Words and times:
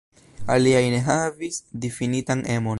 Aliaj 0.53 0.81
ne 0.95 1.03
havis 1.09 1.61
difinitan 1.85 2.45
emon. 2.59 2.69